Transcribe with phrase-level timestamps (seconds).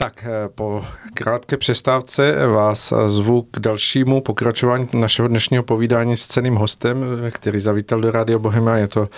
[0.00, 6.54] Tak eh, po krátké přestávce vás zvu k dalšímu pokračování našeho dnešního povídání s ceným
[6.54, 8.76] hostem, který zavítal do Rádia Bohemia.
[8.76, 9.08] Je to,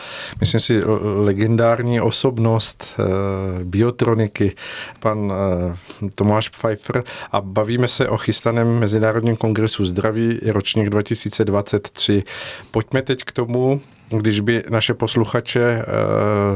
[0.41, 4.53] myslím si, legendární osobnost eh, biotroniky,
[5.01, 12.23] pan eh, Tomáš Pfeiffer a bavíme se o chystaném Mezinárodním kongresu zdraví ročník 2023.
[12.71, 13.81] Pojďme teď k tomu,
[14.19, 15.85] když by naše posluchače eh,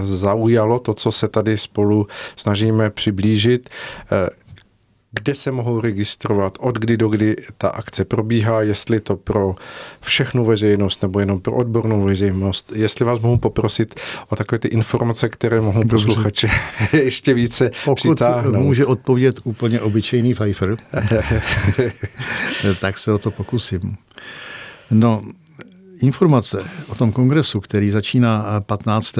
[0.02, 3.70] zaujalo to, co se tady spolu snažíme přiblížit,
[4.12, 4.28] eh,
[5.20, 9.54] kde se mohou registrovat, od kdy do kdy ta akce probíhá, jestli to pro
[10.00, 12.72] všechnu veřejnost nebo jenom pro odbornou veřejnost.
[12.74, 16.06] Jestli vás mohu poprosit o takové ty informace, které mohou Dobře.
[16.06, 16.48] posluchače
[16.92, 18.64] ještě více Pokud přitáhnout.
[18.64, 20.76] může odpovědět úplně obyčejný Pfeiffer,
[22.80, 23.96] tak se o to pokusím.
[24.90, 25.22] No,
[26.00, 26.58] informace
[26.88, 29.14] o tom kongresu, který začíná 15.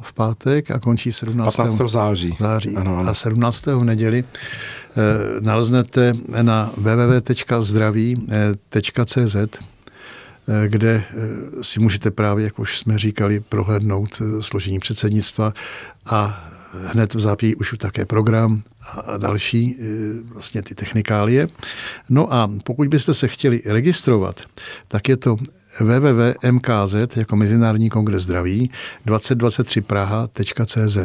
[0.00, 1.56] v pátek a končí 17.
[1.56, 1.90] 15.
[1.90, 2.36] září.
[2.38, 3.10] září ano, ano.
[3.10, 3.66] A 17.
[3.66, 4.26] v neděli eh,
[5.40, 9.48] naleznete na www.zdraví.cz eh,
[10.68, 11.04] kde eh,
[11.62, 15.54] si můžete právě, jak už jsme říkali, prohlédnout složení předsednictva
[16.06, 16.44] a
[16.86, 18.62] hned v zápí už také program
[19.06, 19.76] a další
[20.32, 21.48] vlastně ty technikálie.
[22.08, 24.40] No a pokud byste se chtěli registrovat,
[24.88, 25.36] tak je to
[25.80, 28.70] www.mkz jako Mezinárodní kongres zdraví
[29.06, 30.98] 2023 praha.cz.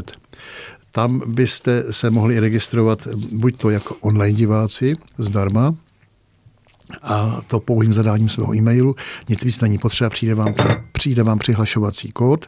[0.91, 5.75] Tam byste se mohli registrovat buď to jako online diváci zdarma,
[7.01, 8.95] a to pouhým zadáním svého e-mailu.
[9.29, 10.53] Nic víc není potřeba, přijde vám,
[10.91, 12.45] přijde vám přihlašovací kód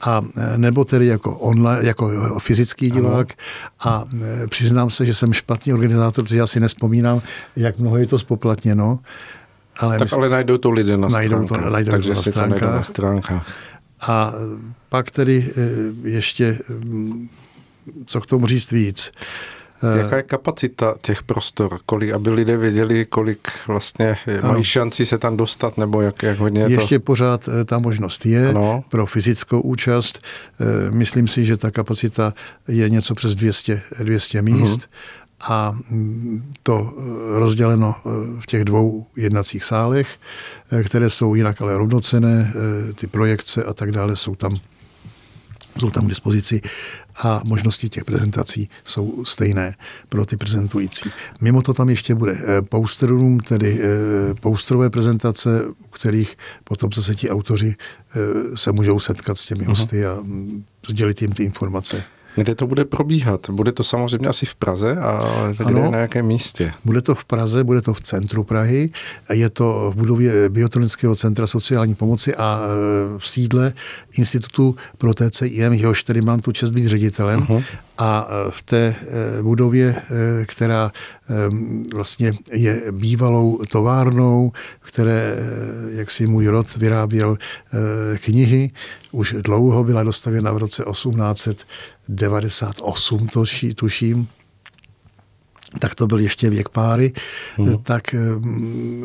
[0.00, 0.22] a
[0.56, 3.32] nebo tedy jako, online, jako fyzický divák
[3.84, 4.04] a
[4.42, 7.22] e, přiznám se, že jsem špatný organizátor, protože já si nespomínám,
[7.56, 8.98] jak mnoho je to spoplatněno.
[9.78, 11.64] Ale tak ale najdou to lidé na najdou stránkách.
[11.64, 12.60] To, najdou takže to na stránkách.
[12.60, 13.46] to na stránkách.
[14.00, 14.32] A
[14.88, 17.28] pak tedy eh, ještě, mm,
[18.06, 19.10] co k tomu říct víc.
[19.82, 21.78] Eh, Jaká je kapacita těch prostor?
[21.86, 24.52] Kolik, aby lidé věděli, kolik vlastně ano.
[24.52, 27.04] mají šanci se tam dostat, nebo jak, jak hodně Ještě to...
[27.04, 28.84] pořád eh, ta možnost je ano.
[28.88, 30.18] pro fyzickou účast.
[30.90, 32.34] Myslím si, že ta kapacita
[32.68, 34.80] je něco přes 200, 200 míst.
[34.80, 35.78] Uh-huh a
[36.62, 36.94] to
[37.34, 38.10] rozděleno eh,
[38.40, 40.08] v těch dvou jednacích sálech,
[40.70, 44.56] eh, které jsou jinak ale rovnocené, eh, ty projekce a tak dále jsou tam,
[45.78, 46.60] jsou tam k dispozici
[47.22, 49.74] a možnosti těch prezentací jsou stejné
[50.08, 51.10] pro ty prezentující.
[51.40, 52.36] Mimo to tam ještě bude
[52.68, 53.80] poster room, tedy
[54.40, 57.74] posterové prezentace, u kterých potom zase ti autoři
[58.54, 62.04] se můžou setkat s těmi hosty a mm, sdělit jim ty informace.
[62.38, 63.50] Kde to bude probíhat?
[63.50, 65.18] Bude to samozřejmě asi v Praze a
[65.58, 66.72] kde na jakém místě?
[66.84, 68.90] Bude to v Praze, bude to v centru Prahy.
[69.32, 73.72] Je to v budově Biotronického centra sociální pomoci a e, v sídle
[74.18, 77.40] Institutu pro TCIM, jehož tedy mám tu čest být ředitelem.
[77.40, 77.64] Uh-huh.
[77.98, 80.02] A e, v té e, budově,
[80.46, 80.92] která
[81.94, 85.36] vlastně je bývalou továrnou, které,
[85.90, 87.38] jak si můj rod vyráběl
[88.24, 88.70] knihy,
[89.12, 91.64] už dlouho byla dostavěna v roce 1800
[92.08, 94.28] 98, toší, tuším,
[95.78, 97.12] tak to byl ještě věk páry,
[97.56, 97.78] hmm.
[97.82, 98.14] tak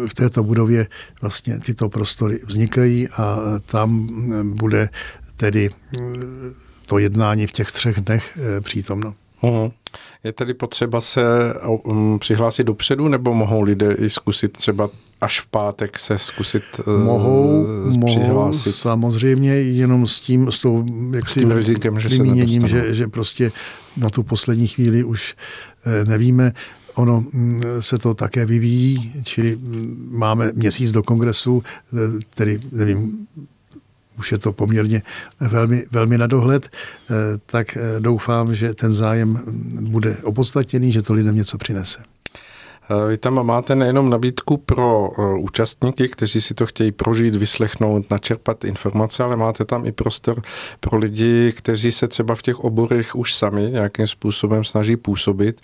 [0.08, 0.88] v této budově
[1.22, 4.10] vlastně tyto prostory vznikají a tam
[4.58, 4.90] bude
[5.36, 5.70] tedy
[6.86, 9.14] to jednání v těch třech dnech eh, přítomno.
[9.42, 9.72] Hmm.
[10.24, 11.24] Je tedy potřeba se
[11.84, 14.90] um, přihlásit dopředu, nebo mohou lidé i zkusit třeba
[15.22, 17.68] až v pátek se zkusit uh, mohou,
[17.98, 20.86] mohou samozřejmě jenom s tím, s tou
[21.16, 23.52] jak s tím rizikem, že vymíněním, že, že prostě
[23.98, 25.36] na tu poslední chvíli už
[25.86, 26.54] eh, nevíme.
[26.96, 31.64] Ono mm, se to také vyvíjí, čili mm, máme měsíc do kongresu,
[32.36, 33.28] tedy nevím,
[34.20, 35.02] už je to poměrně
[35.40, 37.14] velmi, velmi na dohled, eh,
[37.46, 39.40] tak eh, doufám, že ten zájem
[39.82, 42.04] bude opodstatněný, že to lidem něco přinese.
[42.04, 45.10] Eh, vy tam máte nejenom nabídku pro
[45.40, 50.42] účastníky, kteří si to chtějí prožít, vyslechnout, načerpat informace, ale máte tam i prostor
[50.80, 55.62] pro lidi, kteří se třeba v těch oborech už sami nějakým způsobem snaží působit,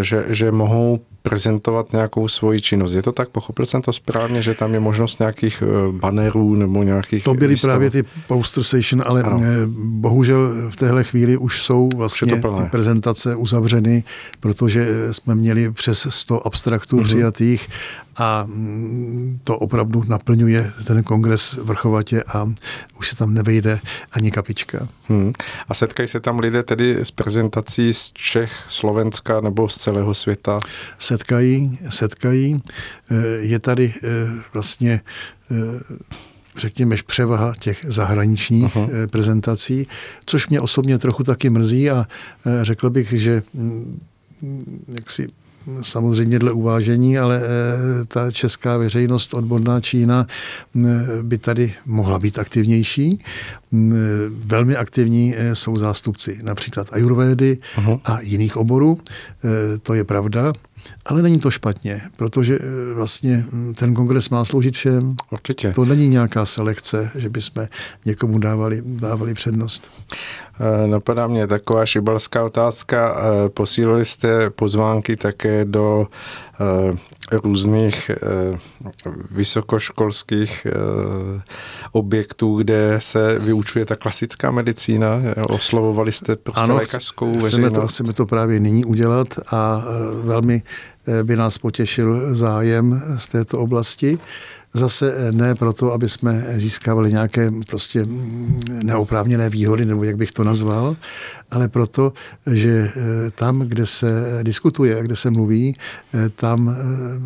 [0.00, 2.92] že, že mohou prezentovat nějakou svoji činnost.
[2.92, 3.28] Je to tak?
[3.28, 7.24] Pochopil jsem to správně, že tam je možnost nějakých eh, bannerů nebo nějakých...
[7.24, 7.68] To byly výstav...
[7.68, 9.38] právě ty poster station, ale ano.
[9.76, 14.04] Bohužel v téhle chvíli už jsou vlastně ty prezentace uzavřeny,
[14.40, 17.04] protože jsme měli přes 100 abstraktů mm-hmm.
[17.04, 17.68] přijatých
[18.18, 22.52] a mm, to opravdu naplňuje ten kongres vrchovatě a
[22.98, 23.80] už se tam nevejde
[24.12, 24.88] ani kapička.
[25.08, 25.32] Hmm.
[25.68, 30.58] A setkají se tam lidé tedy s prezentací z Čech, Slovenska nebo z celého světa?
[31.18, 32.62] Setkají, setkají.
[33.10, 34.08] Eh, je tady eh,
[34.54, 35.00] vlastně
[35.50, 35.54] eh,
[36.56, 39.06] řekněme, převaha těch zahraničních uh-huh.
[39.06, 39.86] prezentací,
[40.26, 42.06] což mě osobně trochu taky mrzí a
[42.62, 44.00] řekl bych, že mm,
[44.88, 45.28] jaksi
[45.82, 47.42] samozřejmě dle uvážení, ale
[48.08, 50.26] ta česká veřejnost, odborná Čína
[51.22, 53.24] by tady mohla být aktivnější.
[54.28, 58.00] Velmi aktivní jsou zástupci například ajurvédy uh-huh.
[58.04, 58.98] a jiných oborů,
[59.82, 60.52] to je pravda.
[61.06, 65.14] Ale není to špatně, protože eh, vlastně hm, ten kongres má sloužit všem.
[65.30, 65.72] Určitě.
[65.72, 67.66] To není nějaká selekce, že bychom
[68.04, 69.90] někomu dávali, dávali přednost.
[70.60, 73.16] Eh, napadá mě taková šibalská otázka.
[73.18, 76.06] Eh, posílili jste pozvánky také do
[77.32, 78.10] různých
[79.30, 80.66] vysokoškolských
[81.92, 85.08] objektů, kde se vyučuje ta klasická medicína.
[85.50, 87.48] Oslovovali jste prostě ano, lékařskou veřejnost?
[87.48, 89.84] Chceme to, chceme to právě nyní udělat a
[90.22, 90.62] velmi
[91.08, 94.18] Eh, by nás potěšil zájem z této oblasti.
[94.72, 100.32] Zase eh, ne proto, aby jsme získávali nějaké prostě mm, neoprávněné výhody, nebo jak bych
[100.32, 100.96] to nazval,
[101.50, 102.12] ale proto,
[102.52, 105.74] že eh, tam, kde se diskutuje, kde se mluví,
[106.34, 106.76] tam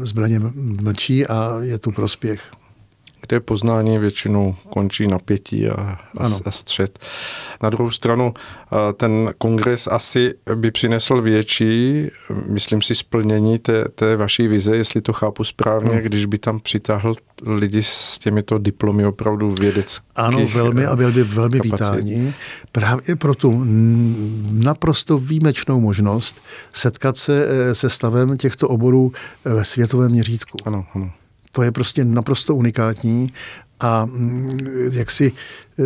[0.02, 2.40] zbraně mlčí a je tu prospěch
[3.26, 6.98] kde poznání většinou končí napětí a, a, a střed.
[7.62, 8.34] Na druhou stranu
[8.96, 12.06] ten kongres asi by přinesl větší,
[12.48, 16.00] myslím si, splnění té, té vaší vize, jestli to chápu správně, no.
[16.00, 17.14] když by tam přitáhl
[17.46, 22.34] lidi s těmito diplomy opravdu vědeckých Ano, velmi a byl by velmi vítáni.
[22.72, 23.64] Právě pro tu
[24.50, 26.42] naprosto výjimečnou možnost
[26.72, 29.12] setkat se e, se stavem těchto oborů
[29.44, 30.58] e, ve světovém měřítku.
[30.64, 31.10] Ano, ano.
[31.52, 33.28] To je prostě naprosto unikátní
[33.82, 34.58] a mm,
[34.92, 35.32] jak si
[35.78, 35.82] e,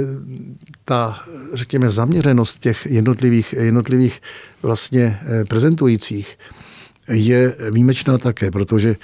[0.85, 1.19] ta,
[1.55, 4.23] řekněme, zaměřenost těch jednotlivých, jednotlivých
[4.63, 6.39] vlastně e, prezentujících
[7.09, 8.97] je výjimečná také, protože e,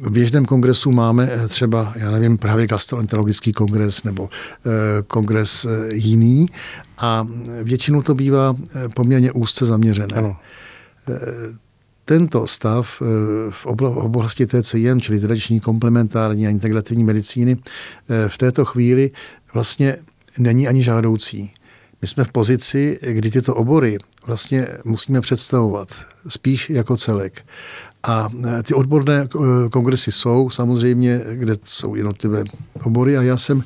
[0.00, 4.28] v běžném kongresu máme třeba, já nevím, právě gastroenterologický kongres nebo
[5.06, 6.46] kongres jiný
[6.98, 7.26] a
[7.62, 8.56] většinou to bývá
[8.94, 10.16] poměrně úzce zaměřené.
[10.16, 10.36] Ano
[12.04, 13.04] tento stav eh,
[13.50, 19.10] v oblasti TCM, čili tradiční komplementární a integrativní medicíny, eh, v této chvíli
[19.54, 19.96] vlastně
[20.38, 21.52] není ani žádoucí.
[22.02, 25.88] My jsme v pozici, kdy tyto obory vlastně musíme představovat
[26.28, 27.42] spíš jako celek.
[28.02, 29.28] A eh, ty odborné
[29.72, 32.44] kongresy jsou samozřejmě, kde jsou jednotlivé
[32.84, 33.62] obory a já jsem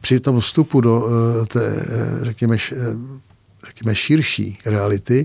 [0.00, 1.08] při tom vstupu do
[1.48, 1.86] té,
[2.22, 2.56] řekněme,
[3.66, 5.24] řekněme, širší reality,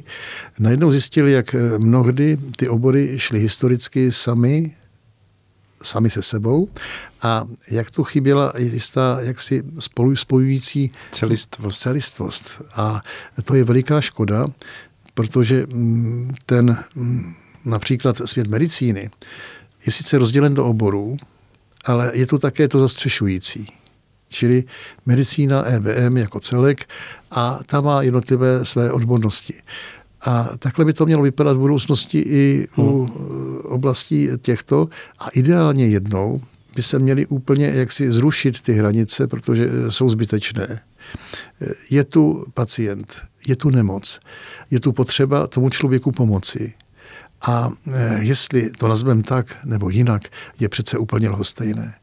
[0.60, 4.76] najednou zjistili, jak eh, mnohdy ty obory šly historicky sami
[5.84, 6.70] sami se sebou
[7.22, 11.80] a jak tu chyběla jistá jaksi spolu spojující celistvost.
[11.80, 12.62] celistvost.
[12.76, 13.02] A
[13.44, 14.46] to je veliká škoda,
[15.14, 17.34] protože mm, ten mm,
[17.66, 19.10] například svět medicíny
[19.86, 21.18] je sice rozdělen do oborů,
[21.86, 23.81] ale je tu také to zastřešující
[24.32, 24.64] čili
[25.06, 26.90] medicína EBM jako celek
[27.32, 29.54] a ta má jednotlivé své odbornosti.
[30.22, 33.58] A takhle by to mělo vypadat v budoucnosti i u hmm.
[33.58, 34.88] oblastí těchto.
[35.20, 36.42] A ideálně jednou
[36.76, 40.82] by se měly úplně jaksi zrušit ty hranice, protože jsou zbytečné.
[41.90, 44.20] Je tu pacient, je tu nemoc,
[44.72, 46.74] je tu potřeba tomu člověku pomoci.
[47.42, 50.22] A eh, jestli to nazveme tak nebo jinak,
[50.60, 51.94] je přece úplně lhostejné.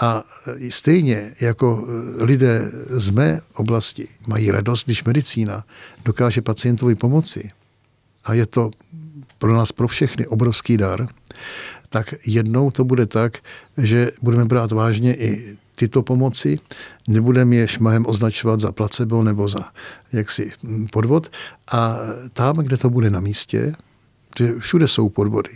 [0.00, 0.22] A
[0.68, 1.84] stejně jako
[2.20, 5.64] e, lidé z mé oblasti mají radost, když medicína
[6.04, 7.50] dokáže pacientovi pomoci,
[8.24, 8.70] a je to
[9.38, 11.08] pro nás, pro všechny, obrovský dar,
[11.88, 13.38] tak jednou to bude tak,
[13.78, 16.58] že budeme brát vážně i tyto pomoci,
[17.08, 19.72] nebudeme je šmahem označovat za placebo nebo za
[20.12, 20.52] jaksi
[20.92, 21.32] podvod
[21.72, 21.96] a
[22.32, 23.74] tam, kde to bude na místě,
[24.38, 25.50] že všude jsou podvody.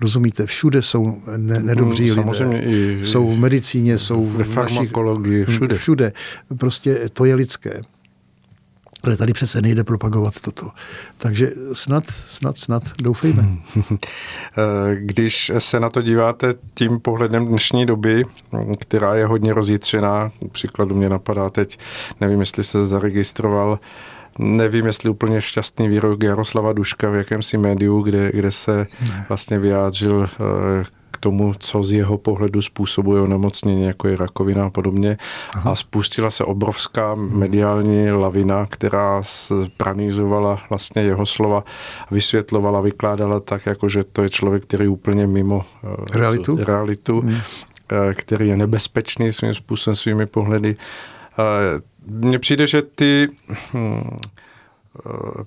[0.00, 2.62] Rozumíte, všude jsou ne, nedobří no, lidé.
[2.62, 5.76] I, jsou v medicíně, jsou v farmakologii, všude.
[5.76, 6.12] Všude.
[6.58, 7.80] Prostě to je lidské.
[9.04, 10.70] Ale tady přece nejde propagovat toto.
[11.18, 13.44] Takže snad, snad, snad, doufejme.
[14.94, 18.24] Když se na to díváte tím pohledem dnešní doby,
[18.78, 21.78] která je hodně rozjitřená, příkladu mě napadá teď,
[22.20, 23.78] nevím, jestli se zaregistroval
[24.40, 28.86] nevím, jestli úplně šťastný výrok Jaroslava Duška v jakémsi médiu, kde, kde se
[29.28, 34.70] vlastně vyjádřil eh, k tomu, co z jeho pohledu způsobuje onemocnění, jako je rakovina a
[34.70, 35.16] podobně.
[35.56, 35.70] Aha.
[35.70, 39.22] A spustila se obrovská mediální lavina, která
[39.76, 41.64] pranizovala vlastně jeho slova,
[42.10, 47.20] vysvětlovala, vykládala tak, jako že to je člověk, který je úplně mimo eh, realitu, realitu
[47.20, 47.38] hmm.
[48.14, 50.76] který je nebezpečný svým způsobem, svými pohledy
[52.10, 53.28] mně přijde, že ty
[53.74, 54.16] hm,
[55.06, 55.44] eh,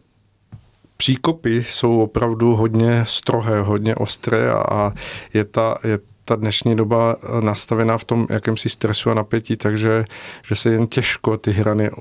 [0.98, 4.92] příkopy jsou opravdu hodně strohé, hodně ostré a
[5.34, 10.06] je ta, je ta dnešní doba nastavená v tom jakémsi stresu a napětí, takže
[10.48, 11.92] že se jen těžko ty hrany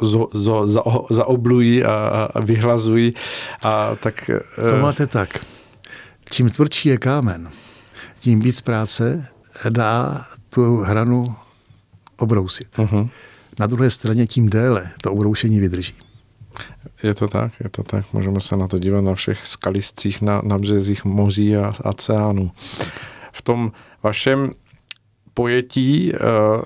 [0.00, 3.14] zo, zo, za, zaoblují a, a vyhlazují.
[3.64, 4.30] A tak,
[4.70, 5.44] to máte tak.
[6.30, 7.50] Čím tvrdší je kámen,
[8.18, 9.28] tím víc práce
[9.68, 11.34] dá tu hranu
[12.16, 12.78] obrousit.
[12.78, 13.08] Uh-huh.
[13.58, 15.94] Na druhé straně tím déle to obroušení vydrží.
[17.02, 18.12] Je to tak, je to tak.
[18.12, 22.50] Můžeme se na to dívat na všech skaliscích na, na březích moří a oceánů.
[23.32, 23.72] V tom
[24.02, 24.50] vašem
[25.34, 26.62] pojetí uh,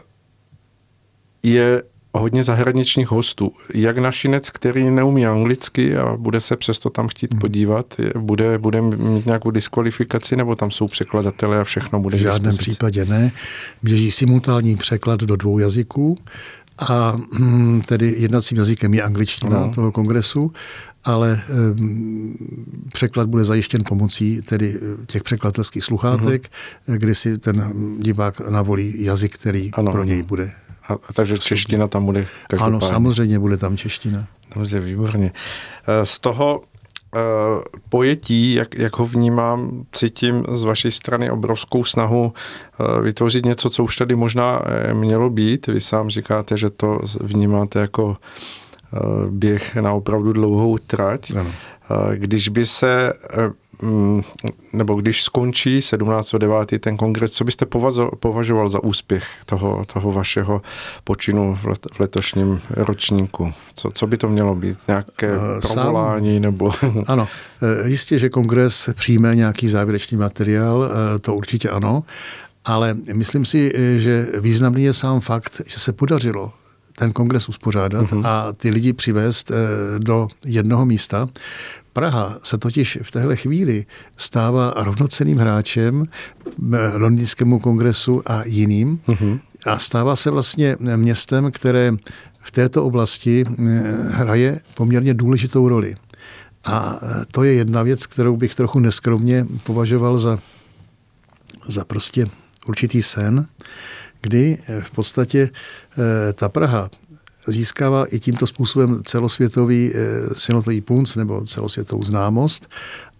[1.42, 1.82] je
[2.14, 3.52] hodně zahraničních hostů.
[3.74, 7.40] Jak našinec, který neumí anglicky a bude se přesto tam chtít hmm.
[7.40, 12.56] podívat, bude, bude mít nějakou diskvalifikaci, nebo tam jsou překladatelé a všechno bude V žádném
[12.56, 13.32] případě ne.
[13.82, 16.18] Běží simultánní překlad do dvou jazyků
[16.88, 19.72] a hm, tedy jednacím jazykem je angličtina no.
[19.74, 20.52] toho kongresu,
[21.04, 22.34] ale um,
[22.92, 24.74] překlad bude zajištěn pomocí tedy
[25.06, 26.96] těch překladatelských sluchátek, uh-huh.
[26.96, 29.92] kdy si ten divák navolí jazyk, který ano.
[29.92, 30.52] pro něj bude
[30.90, 32.76] a, takže čeština tam bude každopádně.
[32.76, 34.26] Ano, samozřejmě bude tam čeština.
[34.54, 35.32] Dobře, výborně.
[35.86, 36.79] Eh, z toho eh,
[37.88, 43.84] pojetí, jak, jak ho vnímám, cítím z vaší strany obrovskou snahu eh, vytvořit něco, co
[43.84, 44.62] už tady možná
[44.92, 45.66] mělo být.
[45.66, 48.16] Vy sám říkáte, že to vnímáte jako
[49.30, 51.36] běh na opravdu dlouhou trať.
[51.36, 51.50] Ano.
[52.14, 53.12] Když by se
[53.82, 54.20] Mm,
[54.72, 56.78] nebo když skončí 17.9.
[56.78, 57.66] ten kongres, co byste
[58.20, 60.62] považoval za úspěch toho, toho vašeho
[61.04, 63.52] počinu v, let, v letošním ročníku?
[63.74, 64.78] Co, co by to mělo být?
[64.88, 66.72] Nějaké provolání sám, nebo...
[67.06, 67.28] Ano,
[67.62, 72.04] eh, jistě, že kongres přijme nějaký závěrečný materiál, eh, to určitě ano,
[72.64, 76.52] ale myslím si, že významný je sám fakt, že se podařilo
[76.98, 78.26] ten kongres uspořádat uh-huh.
[78.26, 79.52] a ty lidi přivést
[79.98, 81.28] do jednoho místa,
[81.92, 86.04] Praha se totiž v téhle chvíli stává rovnoceným hráčem
[86.96, 89.40] londýnskému kongresu a jiným uh-huh.
[89.66, 91.92] a stává se vlastně městem, které
[92.42, 93.44] v této oblasti
[94.10, 95.96] hraje poměrně důležitou roli.
[96.64, 96.98] A
[97.30, 100.38] to je jedna věc, kterou bych trochu neskromně považoval za,
[101.68, 102.26] za prostě
[102.66, 103.46] určitý sen,
[104.20, 105.50] kdy v podstatě
[105.98, 106.90] eh, ta Praha
[107.46, 110.00] získává i tímto způsobem celosvětový eh,
[110.34, 112.68] synotový punc nebo celosvětovou známost.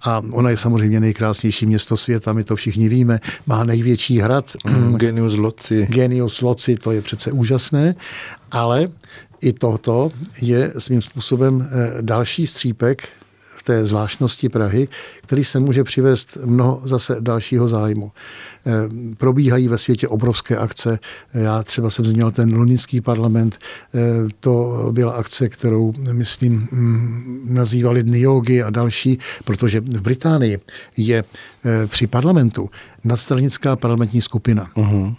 [0.02, 3.19] A ona je samozřejmě nejkrásnější město světa, my to všichni víme.
[3.47, 4.52] Má největší hrad.
[4.66, 5.87] Mm, genius Loci.
[5.87, 7.95] Genius Loci, to je přece úžasné.
[8.50, 8.88] Ale
[9.40, 13.09] i tohoto je svým způsobem eh, další střípek
[13.61, 14.88] v té zvláštnosti Prahy,
[15.23, 18.12] který se může přivést mnoho zase dalšího zájmu.
[18.67, 18.73] Eh,
[19.17, 20.99] probíhají ve světě obrovské akce.
[21.35, 23.59] Já třeba jsem zmínil ten londýnský parlament.
[23.95, 23.99] Eh,
[24.40, 30.61] to byla akce, kterou, myslím, mm, nazývali Niogi a další, protože v Británii
[30.97, 31.25] je
[31.64, 32.71] eh, při parlamentu
[33.05, 34.71] nadstranická parlamentní skupina.
[34.76, 35.17] Uh-huh.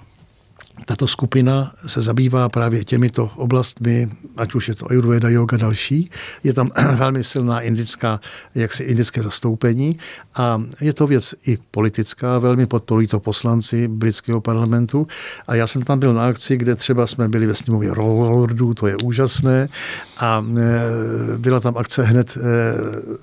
[0.85, 6.09] Tato skupina se zabývá právě těmito oblastmi, ať už je to Ayurveda, yoga, další.
[6.43, 8.19] Je tam velmi silná indická,
[8.55, 9.99] jaksi indické zastoupení
[10.35, 15.07] a je to věc i politická, velmi podporují to poslanci britského parlamentu.
[15.47, 18.87] A já jsem tam byl na akci, kde třeba jsme byli ve sněmově Lordů, to
[18.87, 19.69] je úžasné.
[20.17, 22.41] A e, byla tam akce hned e,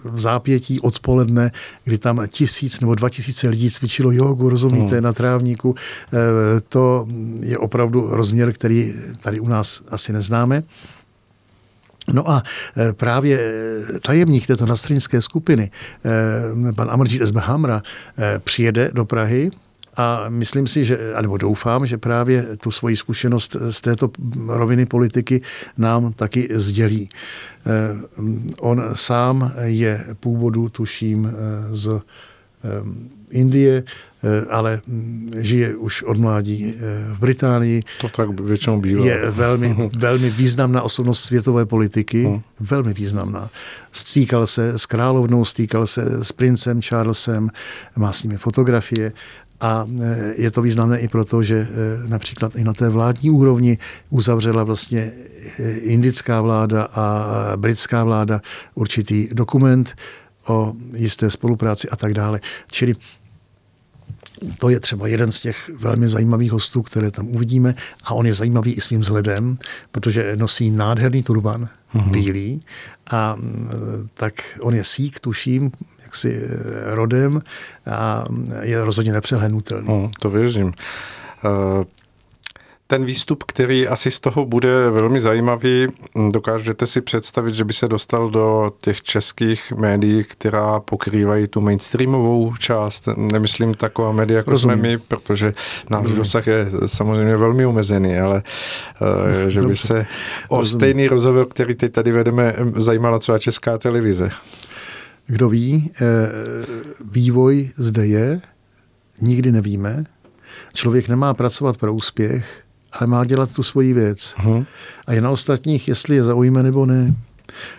[0.05, 1.51] v zápětí odpoledne,
[1.85, 5.05] kdy tam tisíc nebo dva tisíce lidí cvičilo jogu, rozumíte, hmm.
[5.05, 5.75] na trávníku.
[6.13, 7.07] E, to
[7.41, 10.63] je opravdu rozměr, který tady u nás asi neznáme.
[12.13, 12.43] No a
[12.77, 15.71] e, právě e, tajemník této nadstranické skupiny,
[16.69, 17.83] e, pan Amarjit Esbehamra,
[18.45, 19.51] přijede do Prahy
[19.97, 24.11] a myslím si, že, nebo doufám, že právě tu svoji zkušenost z této
[24.47, 25.43] roviny politiky
[25.79, 27.09] nám taky sdělí.
[28.61, 31.33] On sám je původu, tuším,
[31.73, 32.01] z
[33.31, 33.83] Indie,
[34.51, 36.81] ale mm, žije už od mládí eh,
[37.15, 37.83] v Británii.
[38.01, 39.05] To tak většinou bývá.
[39.05, 42.43] Je velmi, velmi významná osobnost světové politiky, hmm.
[42.61, 43.51] velmi významná.
[43.93, 47.49] Stýkal se s královnou, stýkal se s princem Charlesem,
[47.97, 49.13] má s nimi fotografie
[49.61, 51.69] a eh, je to významné i proto, že
[52.07, 53.79] například i na té vládní úrovni
[54.11, 55.13] uzavřela vlastně
[55.83, 57.07] indická vláda a
[57.57, 58.41] britská vláda
[58.75, 59.95] určitý dokument
[60.49, 62.41] o jisté spolupráci a tak dále.
[62.71, 62.95] Čili
[64.59, 67.75] to je třeba jeden z těch velmi zajímavých hostů, které tam uvidíme.
[68.05, 69.59] A on je zajímavý i svým vzhledem,
[69.91, 72.11] protože nosí nádherný turban, uh-huh.
[72.11, 72.63] bílý.
[73.11, 73.37] A
[74.15, 75.71] tak on je sík, tuším,
[76.03, 77.43] jaksi eh, rodem
[77.91, 78.25] a
[78.63, 79.89] je rozhodně nepřehlenutelný.
[79.89, 80.67] Uh, to věřím.
[80.67, 80.73] Uh,
[82.91, 85.87] ten výstup, který asi z toho bude velmi zajímavý,
[86.31, 92.57] dokážete si představit, že by se dostal do těch českých médií, která pokrývají tu mainstreamovou
[92.57, 93.09] část.
[93.17, 94.79] Nemyslím taková média, jako Rozumím.
[94.79, 95.55] jsme my, protože
[95.91, 96.19] náš Rozumím.
[96.19, 98.43] dosah je samozřejmě velmi omezený, ale
[99.01, 100.07] uh, že by se
[100.49, 100.79] o Rozumím.
[100.81, 104.31] stejný rozhovor, který teď tady vedeme, zajímala třeba česká televize.
[105.27, 106.05] Kdo ví, eh,
[107.11, 108.41] vývoj zde je,
[109.21, 110.05] nikdy nevíme.
[110.75, 114.35] Člověk nemá pracovat pro úspěch, ale má dělat tu svoji věc.
[114.39, 114.67] Uh-huh.
[115.07, 117.15] A je na ostatních, jestli je zaujme nebo ne.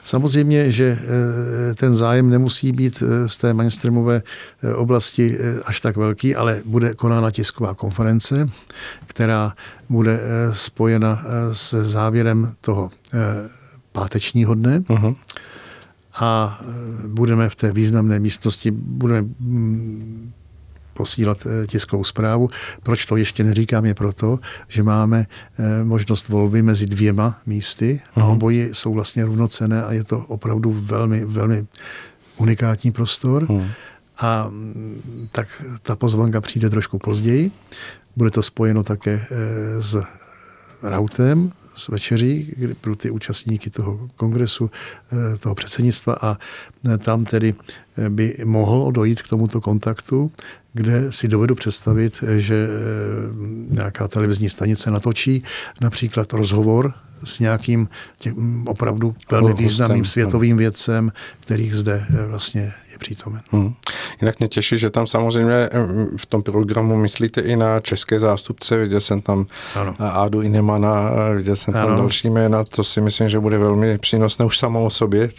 [0.03, 4.21] Samozřejmě, že eh, ten zájem nemusí být eh, z té mainstreamové
[4.75, 8.49] oblasti až tak velký, ale bude konána tisková konference,
[9.07, 9.53] která
[9.89, 10.19] bude
[10.53, 11.23] spojena
[11.53, 12.89] se závěrem toho
[13.91, 14.79] pátečního dne.
[14.79, 15.15] Uh-huh
[16.19, 16.59] a
[17.07, 20.31] budeme v té významné místnosti, budeme mm,
[20.99, 22.49] posílat e, tiskovou zprávu.
[22.83, 28.19] Proč to ještě neříkám, je proto, že máme e, možnost volby mezi dvěma místy a
[28.19, 28.29] mhm.
[28.29, 31.65] oboji jsou vlastně rovnocené a je to opravdu velmi, velmi
[32.37, 33.47] unikátní prostor.
[33.47, 33.71] Hmm.
[34.19, 35.47] A mm, tak
[35.81, 37.51] ta pozvanka přijde trošku později.
[38.15, 39.25] Bude to spojeno také
[39.79, 40.03] s
[40.83, 44.71] routem, s večeří pro ty účastníky toho kongresu,
[45.11, 46.37] eh, toho předsednictva a
[46.87, 47.55] eh, tam tedy
[47.97, 50.31] eh, by mohlo dojít k tomuto kontaktu,
[50.79, 52.67] kde si dovedu představit, že
[53.69, 55.43] nějaká televizní stanice natočí
[55.81, 58.33] například rozhovor s nějakým tě,
[58.65, 63.41] opravdu velmi významným světovým vědcem, kterých zde vlastně je přítomen.
[63.51, 63.73] Hmm.
[64.21, 65.69] Jinak mě těší, že tam samozřejmě
[66.17, 68.77] v tom programu myslíte i na české zástupce.
[68.77, 69.45] Viděl jsem tam
[69.75, 69.95] ano.
[69.99, 71.97] Ádu Inemana, viděl jsem tam ano.
[71.97, 72.63] další jména.
[72.63, 75.29] To si myslím, že bude velmi přínosné už samo o sobě.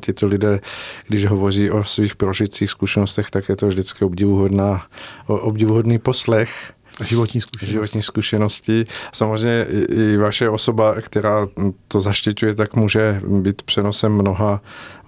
[0.00, 0.60] Tito lidé,
[1.08, 4.86] když hovoří o svých prožitcích zkušenostech, tak je to vždycky obdivuhodná,
[5.26, 6.72] obdivuhodný poslech.
[7.04, 7.72] Životní zkušenosti.
[7.72, 8.86] Životní zkušenosti.
[9.12, 11.46] Samozřejmě i vaše osoba, která
[11.88, 14.60] to zaštiťuje, tak může být přenosem mnoha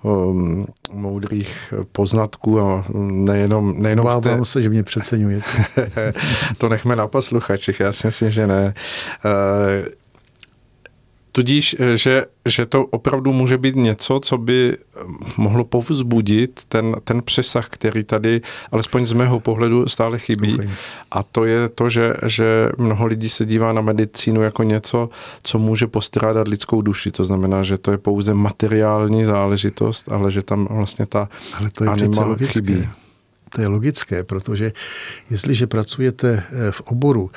[0.02, 3.82] um, moudrých poznatků a nejenom...
[3.82, 4.44] nejenom Obávám té...
[4.44, 5.66] se, že mě přeceňujete.
[6.58, 8.74] to nechme na posluchačích, já si myslím, že ne.
[9.24, 10.03] Uh,
[11.36, 15.00] Tudíž, eh, že, že to opravdu může být něco, co by eh,
[15.36, 18.40] mohlo povzbudit ten, ten přesah, který tady,
[18.72, 20.54] alespoň z mého pohledu, stále chybí.
[20.54, 20.70] Okay.
[21.10, 25.10] A to je to, že, že mnoho lidí se dívá na medicínu jako něco,
[25.42, 27.10] co může postrádat lidskou duši.
[27.10, 31.84] To znamená, že to je pouze materiální záležitost, ale že tam vlastně ta ale to
[31.84, 32.88] je anima chybí.
[33.54, 34.72] To je logické, protože
[35.30, 37.30] jestliže pracujete eh, v oboru,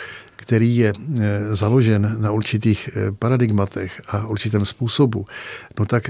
[0.48, 5.26] který je eh, založen na určitých eh, paradigmatech a určitém způsobu,
[5.80, 6.10] no tak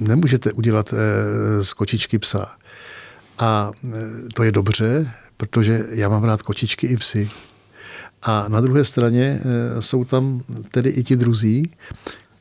[0.00, 0.94] nemůžete udělat
[1.62, 2.56] z kočičky psa.
[3.38, 3.70] A
[4.34, 7.28] to je dobře, protože já mám rád kočičky i psy.
[8.22, 9.40] A na druhé straně
[9.80, 11.70] jsou tam tedy i ti druzí,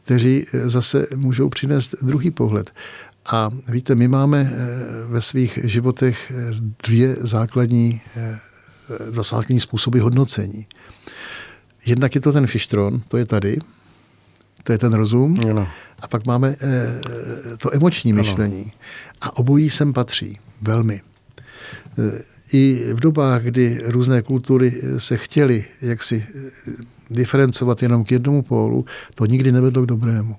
[0.04, 2.72] kteří zase můžou přinést druhý pohled.
[3.26, 4.58] A víte, my máme eh,
[5.08, 6.54] ve svých životech eh,
[6.88, 8.02] dvě základní,
[8.90, 10.66] eh, základní způsoby hodnocení.
[11.86, 13.58] Jednak je to ten fištron, to je tady,
[14.64, 15.36] to je ten rozum.
[15.50, 15.68] Ano.
[16.00, 16.56] A pak máme
[17.58, 18.62] to emoční myšlení.
[18.62, 18.72] Ano.
[19.22, 21.02] A obojí sem patří, velmi.
[22.54, 26.28] I v dobách, kdy různé kultury se chtěly jaksi
[27.10, 30.36] diferencovat jenom k jednomu pólu, to nikdy nevedlo k dobrému.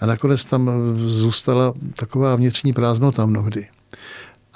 [0.00, 0.70] A nakonec tam
[1.06, 3.66] zůstala taková vnitřní prázdnota mnohdy.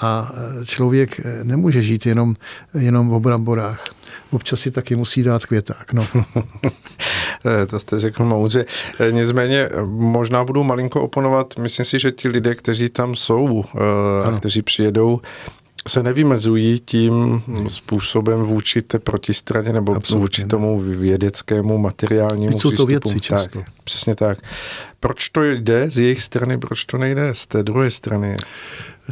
[0.01, 0.33] A
[0.65, 2.35] člověk nemůže žít jenom,
[2.75, 3.85] jenom v bramborách.
[4.31, 5.93] Občas si taky musí dát květák.
[5.93, 6.07] No.
[7.67, 8.65] to jste řekl moudře.
[9.11, 11.55] Nicméně možná budu malinko oponovat.
[11.59, 14.39] Myslím si, že ti lidé, kteří tam jsou, eh, ano.
[14.39, 15.21] kteří přijedou,
[15.89, 22.87] se nevymezují tím způsobem vůči té protistraně nebo Absolutně vůči tomu vědeckému materiálnímu Jsou to
[22.87, 23.59] věci často.
[23.59, 24.39] Tak, přesně tak.
[25.01, 28.37] Proč to jde z jejich strany, proč to nejde z té druhé strany?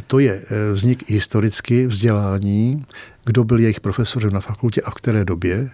[0.07, 2.85] To je eh, vznik historicky vzdělání,
[3.25, 5.69] kdo byl jejich profesorem na fakultě a v které době.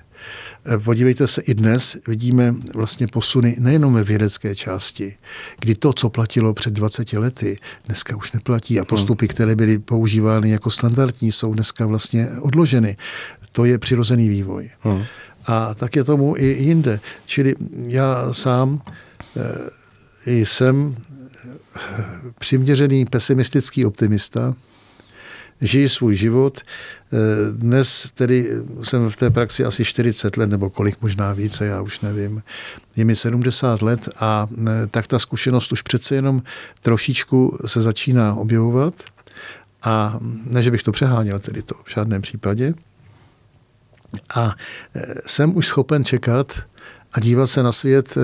[0.65, 5.15] Eh, podívejte se, i dnes vidíme vlastně posuny nejenom ve vědecké části,
[5.59, 10.49] kdy to, co platilo před 20 lety, dneska už neplatí a postupy, které byly používány
[10.49, 12.97] jako standardní, jsou dneska vlastně odloženy.
[13.51, 14.69] To je přirozený vývoj.
[14.81, 15.03] Hmm.
[15.45, 16.99] A tak je tomu i jinde.
[17.25, 17.55] Čili
[17.87, 18.81] já sám
[19.37, 20.95] eh, jsem
[22.39, 24.55] přiměřený pesimistický optimista,
[25.61, 26.61] žiji svůj život.
[27.13, 27.17] Eh,
[27.51, 28.49] dnes tedy
[28.83, 32.43] jsem v té praxi asi 40 let, nebo kolik možná více, já už nevím.
[32.95, 36.41] Je mi 70 let a eh, tak ta zkušenost už přece jenom
[36.81, 38.93] trošičku se začíná objevovat.
[39.83, 42.73] A ne, že bych to přeháněl, tedy to v žádném případě.
[44.35, 44.55] A
[44.95, 46.53] eh, jsem už schopen čekat,
[47.13, 48.17] a dívat se na svět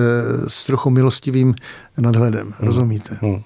[0.48, 1.54] s trochu milostivým
[1.98, 2.46] nadhledem.
[2.46, 2.66] Hmm.
[2.68, 3.18] Rozumíte?
[3.20, 3.42] Hmm.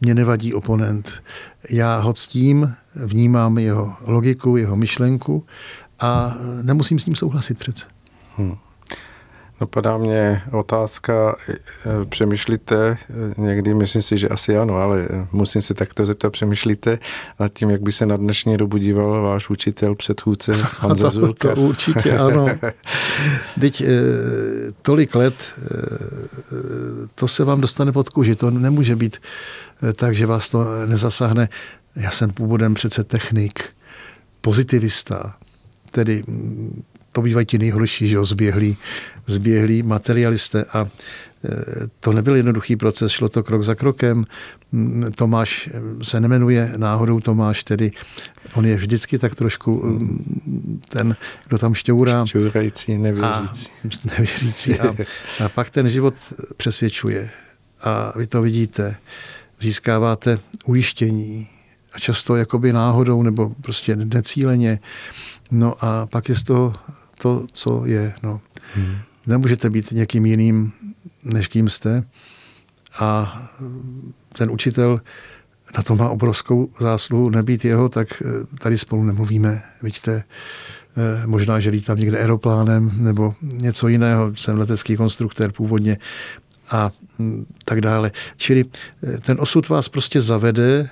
[0.00, 1.22] Mě nevadí oponent.
[1.70, 5.46] Já ho ctím, vnímám jeho logiku, jeho myšlenku
[6.00, 7.86] a nemusím s ním souhlasit přece.
[8.36, 8.56] Hmm.
[9.60, 12.96] Napadá mě otázka, e, přemýšlíte, e,
[13.40, 16.98] někdy myslím si, že asi ano, ale e, musím se takto zeptat, přemýšlíte
[17.40, 21.54] nad tím, jak by se na dnešní dobu díval váš učitel, předchůdce, pan to, to
[21.56, 22.46] určitě ano.
[23.60, 23.82] Teď
[24.82, 25.52] tolik let,
[27.14, 29.16] to se vám dostane pod kůži, to nemůže být
[29.96, 31.48] tak, že vás to nezasáhne.
[31.96, 33.64] Já jsem původem přece technik,
[34.40, 35.36] pozitivista,
[35.90, 36.22] tedy
[37.12, 38.76] to bývají ti nejhorší, že jo, zběhlí,
[39.26, 40.88] zběhlí materialisté a e,
[42.00, 44.24] to nebyl jednoduchý proces, šlo to krok za krokem.
[45.14, 45.68] Tomáš
[46.02, 47.90] se nemenuje náhodou Tomáš, tedy
[48.54, 51.16] on je vždycky tak trošku mm, ten,
[51.48, 52.26] kdo tam šťourá.
[52.26, 53.70] Šťourající, nevěřící.
[53.84, 54.80] A, nevěřící.
[54.80, 54.94] A,
[55.44, 56.14] a pak ten život
[56.56, 57.30] přesvědčuje.
[57.80, 58.96] A vy to vidíte.
[59.60, 61.48] Získáváte ujištění.
[61.92, 64.78] A často jakoby náhodou nebo prostě necíleně.
[65.50, 66.74] No a pak je z toho
[67.18, 68.12] to, co je.
[68.22, 68.40] No.
[68.74, 68.96] Hmm.
[69.26, 70.72] Nemůžete být někým jiným,
[71.24, 72.04] než kým jste.
[72.98, 73.38] A
[74.32, 75.00] ten učitel
[75.76, 77.30] na to má obrovskou zásluhu.
[77.30, 78.26] Nebýt jeho, tak eh,
[78.58, 79.62] tady spolu nemluvíme.
[79.82, 80.24] Vidíte,
[80.96, 84.34] eh, možná, že lítám někde aeroplánem nebo něco jiného.
[84.34, 85.98] Jsem letecký konstruktér původně
[86.70, 88.12] a hm, tak dále.
[88.36, 90.88] Čili eh, ten osud vás prostě zavede.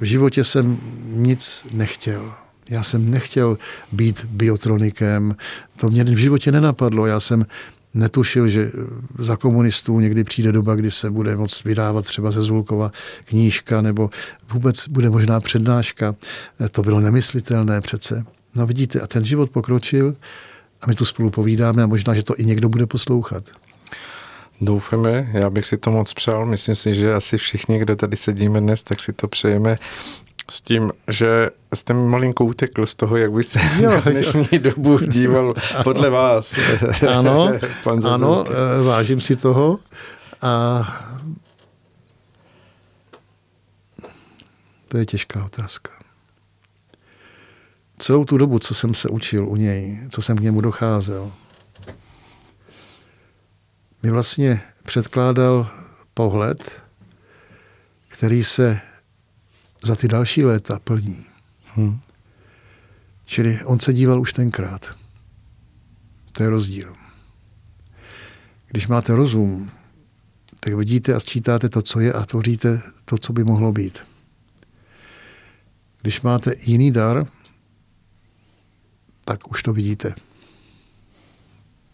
[0.00, 2.45] V životě jsem nic nechtěl.
[2.70, 3.58] Já jsem nechtěl
[3.92, 5.36] být biotronikem,
[5.76, 7.06] to mě v životě nenapadlo.
[7.06, 7.46] Já jsem
[7.94, 8.70] netušil, že
[9.18, 12.92] za komunistů někdy přijde doba, kdy se bude moct vydávat třeba ze Zulkova
[13.24, 14.10] knížka nebo
[14.52, 16.14] vůbec bude možná přednáška.
[16.70, 18.24] To bylo nemyslitelné přece.
[18.54, 20.14] No vidíte, a ten život pokročil
[20.82, 23.44] a my tu spolu povídáme a možná, že to i někdo bude poslouchat.
[24.60, 28.60] Doufáme, já bych si to moc přál, myslím si, že asi všichni, kdo tady sedíme
[28.60, 29.78] dnes, tak si to přejeme
[30.50, 34.48] s tím, že jste mi malinko utekl z toho, jak by se jo, na dnešní
[34.52, 34.58] jo.
[34.58, 35.54] dobu díval
[35.84, 36.54] podle vás.
[37.16, 37.52] Ano,
[37.84, 39.78] Pan ano, eh, vážím si toho.
[40.42, 40.82] A
[44.88, 45.92] to je těžká otázka.
[47.98, 51.32] Celou tu dobu, co jsem se učil u něj, co jsem k němu docházel,
[54.02, 55.70] mi vlastně předkládal
[56.14, 56.82] pohled,
[58.08, 58.80] který se
[59.86, 61.26] za ty další léta plní.
[61.74, 62.00] Hmm.
[63.24, 64.96] Čili on se díval už tenkrát.
[66.32, 66.96] To je rozdíl.
[68.66, 69.70] Když máte rozum,
[70.60, 73.98] tak vidíte a sčítáte to, co je a tvoříte to, co by mohlo být.
[76.02, 77.26] Když máte jiný dar,
[79.24, 80.14] tak už to vidíte.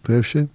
[0.02, 0.48] To je vše.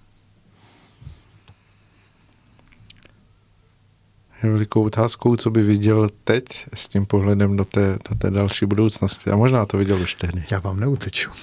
[4.43, 8.65] Je velikou otázkou, co by viděl teď s tím pohledem do té, do té další
[8.65, 9.29] budoucnosti.
[9.29, 10.45] A možná to viděl už tehdy.
[10.51, 11.31] Já vám neuteču.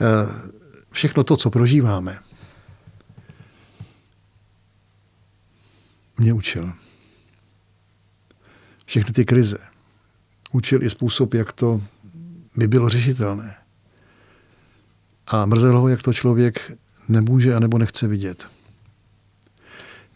[0.00, 0.52] Eh,
[0.90, 2.18] všechno to, co prožíváme,
[6.18, 6.72] mě učil.
[8.84, 9.58] Všechny ty krize.
[10.52, 11.82] Učil i způsob, jak to
[12.56, 13.56] by bylo řešitelné.
[15.26, 16.72] A mrzelo ho, jak to člověk
[17.08, 18.46] nemůže a nebo nechce vidět.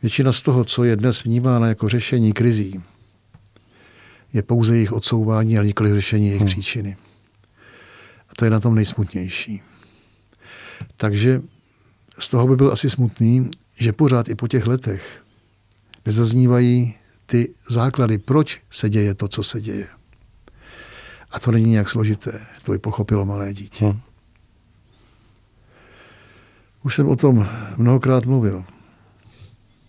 [0.02, 2.82] Většina z toho, co je dnes vnímáno jako řešení krizí,
[4.32, 6.46] je pouze jejich odsouvání, ale nikoli řešení jejich hmm.
[6.46, 6.96] příčiny.
[8.28, 9.62] A to je na tom nejsmutnější.
[10.96, 11.42] Takže
[12.18, 15.22] z toho by byl asi smutný, že pořád i po těch letech
[16.06, 16.94] nezaznívají
[17.26, 19.88] ty základy, proč se děje to, co se děje.
[21.30, 23.84] A to není nějak složité, to by pochopilo malé dítě.
[23.84, 24.00] Hmm.
[26.82, 28.64] Už jsem o tom mnohokrát mluvil.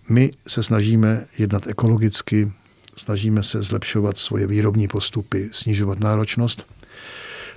[0.10, 2.52] My se snažíme jednat ekologicky,
[2.98, 6.66] snažíme se zlepšovat svoje výrobní postupy, snižovat náročnost,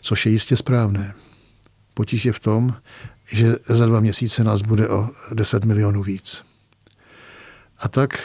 [0.00, 1.14] což je jistě správné.
[1.94, 2.74] Potíž je v tom,
[3.32, 6.44] že za dva měsíce nás bude o 10 milionů víc.
[7.78, 8.18] A tak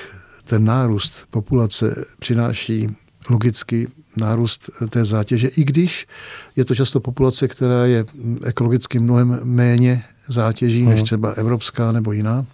[0.44, 2.96] ten nárůst populace přináší
[3.30, 6.08] logicky nárůst té zátěže, i když
[6.56, 8.06] je to často populace, která je
[8.46, 11.06] ekologicky mnohem méně zátěží než mhm.
[11.06, 12.46] třeba evropská nebo jiná,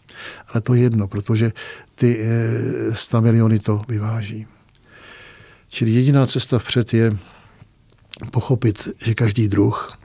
[0.53, 1.51] ale to je jedno, protože
[1.95, 2.25] ty
[2.93, 4.47] 100 eh, miliony to vyváží.
[5.69, 7.17] Čili jediná cesta vpřed je
[8.31, 9.97] pochopit, že každý druh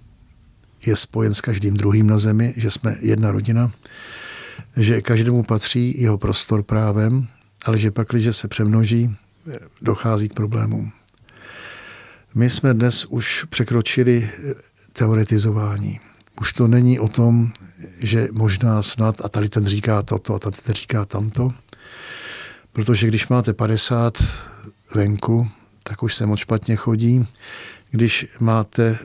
[0.87, 3.73] je spojen s každým druhým na zemi, že jsme jedna rodina,
[4.77, 7.29] že každému patří jeho prostor právem,
[7.65, 9.17] ale že pak, když se přemnoží,
[9.51, 10.93] eh, dochází k problémům.
[12.35, 14.31] My jsme dnes už překročili
[14.92, 16.01] teoretizování.
[16.40, 17.53] Už to není o tom,
[17.99, 21.53] že možná snad a tady ten říká toto a tady ten říká tamto.
[22.73, 24.18] Protože když máte 50
[24.95, 25.49] venku,
[25.83, 27.27] tak už se moc špatně chodí.
[27.90, 28.99] Když máte e,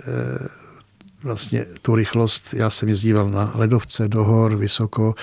[1.23, 5.15] vlastně tu rychlost, já jsem jezdíval na ledovce do hor, vysoko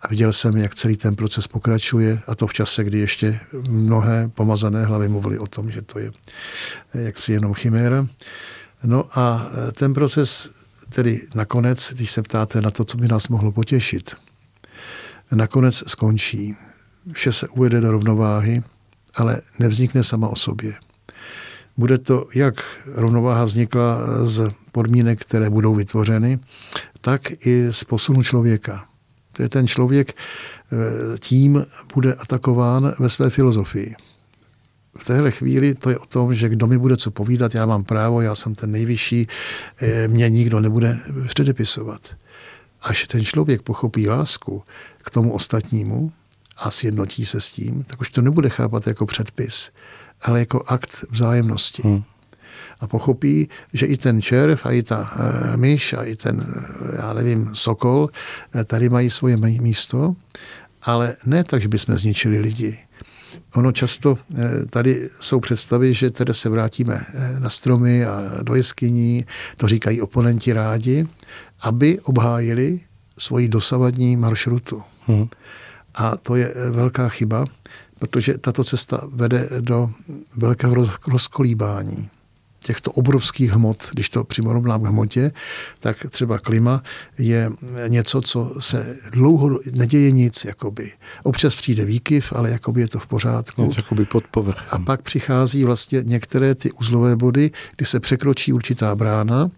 [0.00, 4.28] a viděl jsem, jak celý ten proces pokračuje a to v čase, kdy ještě mnohé
[4.28, 6.12] pomazané hlavy mluvili o tom, že to je
[6.94, 8.06] eh, jaksi jenom chiméra.
[8.84, 10.50] No a eh, ten proces
[10.88, 14.16] tedy nakonec, když se ptáte na to, co by nás mohlo potěšit,
[15.32, 16.56] nakonec skončí.
[17.12, 18.62] Vše se uvede do rovnováhy,
[19.14, 20.74] ale nevznikne sama o sobě.
[21.76, 26.38] Bude to, jak rovnováha vznikla z podmínek, které budou vytvořeny,
[27.00, 28.88] tak i z posunu člověka.
[29.38, 33.94] To je ten člověk eh, tím bude atakován ve své filozofii.
[34.98, 37.84] V téhle chvíli to je o tom, že kdo mi bude co povídat, já mám
[37.84, 39.26] právo, já jsem ten nejvyšší,
[39.80, 40.98] eh, mě nikdo nebude
[41.28, 42.00] předepisovat.
[42.82, 44.62] Až ten člověk pochopí lásku
[44.98, 46.12] k tomu ostatnímu
[46.56, 49.70] a sjednotí se s tím, tak už to nebude chápat jako předpis,
[50.22, 51.82] ale jako akt vzájemnosti.
[51.82, 52.02] Hmm.
[52.80, 55.10] A pochopí, že i ten červ, a i ta
[55.52, 58.08] e, myš, a i ten, e, já nevím, sokol,
[58.54, 60.14] e, tady mají svoje místo,
[60.82, 62.78] ale ne tak, že bychom zničili lidi.
[63.54, 64.18] Ono často
[64.70, 67.00] tady jsou představy, že tedy se vrátíme
[67.38, 69.24] na stromy a do jeskyní,
[69.56, 71.06] to říkají oponenti rádi,
[71.60, 72.80] aby obhájili
[73.18, 74.82] svoji dosavadní maršrutu.
[75.06, 75.28] Hmm.
[75.94, 77.44] A to je velká chyba,
[77.98, 79.90] protože tato cesta vede do
[80.36, 80.74] velkého
[81.08, 82.10] rozkolíbání
[82.68, 85.32] těchto obrovských hmot, když to přimorovnám k hmotě,
[85.80, 86.82] tak třeba klima
[87.18, 87.50] je
[87.88, 90.92] něco, co se dlouho neděje nic, jakoby.
[91.22, 93.62] Občas přijde výkyv, ale jakoby je to v pořádku.
[93.62, 94.68] Něco jakoby pod povrchem.
[94.70, 99.50] A pak přichází vlastně některé ty uzlové body, kdy se překročí určitá brána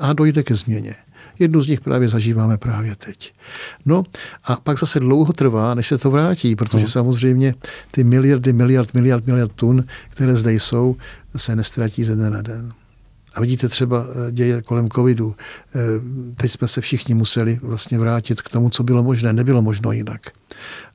[0.00, 0.94] a dojde ke změně.
[1.38, 3.32] Jednu z nich právě zažíváme právě teď.
[3.86, 4.04] No
[4.44, 6.90] a pak zase dlouho trvá, než se to vrátí, protože no.
[6.90, 7.54] samozřejmě
[7.90, 10.96] ty miliardy, miliard, miliard, miliard tun, které zde jsou,
[11.36, 12.72] se nestratí ze dne na den.
[13.34, 15.34] A vidíte třeba eh, děje kolem covidu.
[15.74, 15.78] Eh,
[16.36, 19.32] teď jsme se všichni museli vlastně vrátit k tomu, co bylo možné.
[19.32, 20.20] Nebylo možno jinak.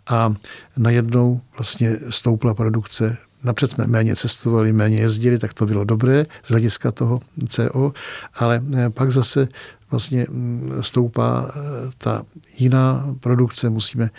[0.08, 0.36] A
[0.78, 6.50] najednou vlastně stoupla produkce Napřed jsme méně cestovali, méně jezdili, tak to bylo dobré z
[6.50, 7.94] hlediska toho CO,
[8.34, 9.48] ale eh, pak zase
[9.92, 11.60] vlastně mm, stoupá eh,
[11.98, 12.24] ta
[12.58, 14.10] jiná produkce, musíme,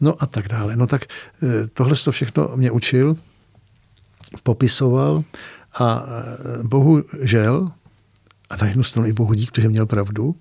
[0.00, 0.76] no a tak dále.
[0.76, 1.04] No tak
[1.42, 3.16] eh, tohle to všechno mě učil,
[4.42, 5.22] popisoval
[5.80, 6.02] a
[6.62, 7.68] bohužel,
[8.50, 10.36] a na jednu stranu i bohu dík, protože měl pravdu,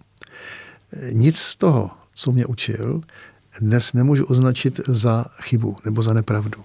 [1.12, 3.02] nic z toho, co mě učil,
[3.60, 6.64] dnes nemůžu označit za chybu nebo za nepravdu.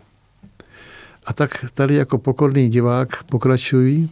[1.26, 4.10] A tak tady jako pokorný divák pokračují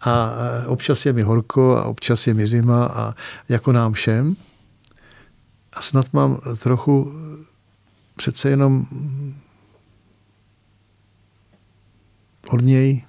[0.00, 0.30] a
[0.66, 3.14] občas je mi horko a občas je mi zima a
[3.48, 4.36] jako nám všem.
[5.72, 7.12] A snad mám trochu
[8.16, 8.86] přece jenom
[12.48, 13.04] od něj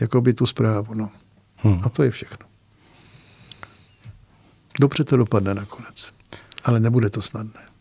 [0.00, 0.94] jako by tu zprávu.
[0.94, 1.10] No.
[1.56, 1.80] Hmm.
[1.84, 2.46] A to je všechno.
[4.80, 6.12] Dobře to dopadne nakonec.
[6.64, 7.71] Ale nebude to snadné.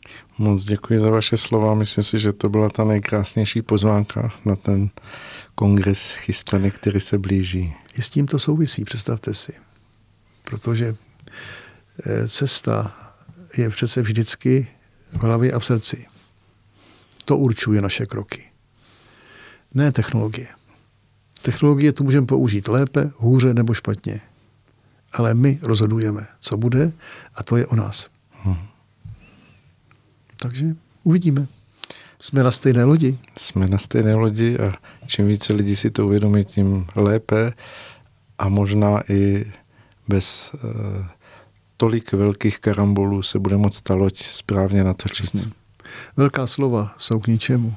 [0.42, 1.76] Moc děkuji za vaše slova.
[1.76, 4.90] Myslím si, že to byla ta nejkrásnější pozvánka na ten
[5.56, 7.74] kongres chystaný, který se blíží.
[7.98, 9.54] I s tím to souvisí, představte si.
[10.44, 10.96] Protože
[12.06, 12.96] eh, cesta
[13.58, 14.68] je přece vždycky
[15.12, 16.06] v hlavě a v srdci.
[17.26, 18.52] To určuje naše kroky.
[19.74, 20.48] Ne technologie.
[21.42, 24.22] Technologie tu můžeme použít lépe, hůře nebo špatně.
[25.14, 26.92] Ale my rozhodujeme, co bude
[27.36, 28.10] a to je o nás.
[28.32, 28.72] Hmm.
[30.42, 30.66] Takže
[31.04, 31.48] uvidíme.
[32.20, 33.18] Jsme na stejné lodi.
[33.38, 34.74] Jsme na stejné lodi a
[35.08, 37.54] čím více lidí si to uvědomí, tím lépe
[38.38, 39.52] a možná i
[40.08, 41.06] bez uh,
[41.78, 45.14] tolik velkých karambolů se bude moct ta loď správně natočit.
[45.14, 45.52] Přesně.
[46.18, 47.76] Velká slova jsou k ničemu,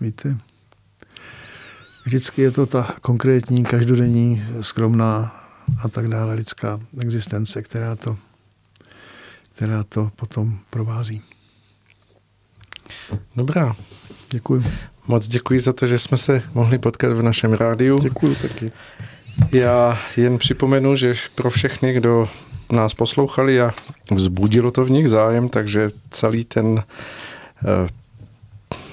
[0.00, 0.38] víte.
[2.04, 5.34] Vždycky je to ta konkrétní, každodenní, skromná
[5.84, 8.18] a tak dále lidská existence, která to,
[9.52, 11.22] která to potom provází.
[13.36, 13.74] Dobrá.
[14.30, 14.64] Děkuji.
[15.06, 17.98] Moc děkuji za to, že jsme se mohli potkat v našem rádiu.
[17.98, 18.72] Děkuji taky.
[19.52, 22.28] Já jen připomenu, že pro všechny, kdo
[22.72, 23.70] nás poslouchali a
[24.10, 26.82] vzbudilo to v nich zájem, takže celý ten
[27.64, 27.88] eh,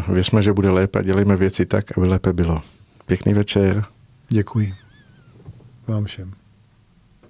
[0.08, 2.62] věřme, že bude lépe a dělejme věci tak, aby lépe bylo.
[3.06, 3.84] Pěkný večer.
[4.30, 4.74] Děkuji
[5.88, 6.41] vám všem.